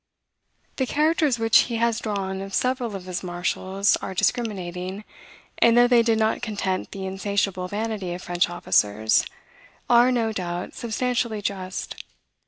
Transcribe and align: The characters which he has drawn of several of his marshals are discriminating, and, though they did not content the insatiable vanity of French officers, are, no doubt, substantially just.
The 0.77 0.87
characters 0.87 1.37
which 1.37 1.55
he 1.69 1.75
has 1.75 1.99
drawn 1.99 2.41
of 2.41 2.55
several 2.55 2.95
of 2.95 3.05
his 3.05 3.21
marshals 3.21 3.95
are 3.97 4.15
discriminating, 4.15 5.03
and, 5.59 5.77
though 5.77 5.87
they 5.87 6.01
did 6.01 6.17
not 6.17 6.41
content 6.41 6.89
the 6.89 7.05
insatiable 7.05 7.67
vanity 7.67 8.11
of 8.15 8.23
French 8.23 8.49
officers, 8.49 9.23
are, 9.87 10.11
no 10.11 10.31
doubt, 10.33 10.73
substantially 10.73 11.43
just. 11.43 12.03